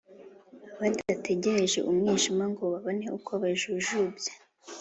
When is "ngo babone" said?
2.51-3.05